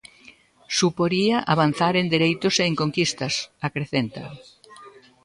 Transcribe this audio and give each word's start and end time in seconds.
"Suporía 0.79 1.37
avanzar 1.53 1.93
en 2.01 2.05
dereitos 2.13 2.55
e 2.57 2.63
en 2.69 2.73
conquistas", 2.81 3.33
acrecenta. 3.67 4.23